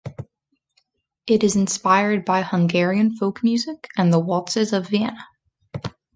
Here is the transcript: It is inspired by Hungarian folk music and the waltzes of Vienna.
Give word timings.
It 1.27 1.43
is 1.43 1.55
inspired 1.55 2.25
by 2.25 2.41
Hungarian 2.41 3.15
folk 3.17 3.43
music 3.43 3.87
and 3.95 4.11
the 4.11 4.17
waltzes 4.19 4.73
of 4.73 4.87
Vienna. 4.87 5.27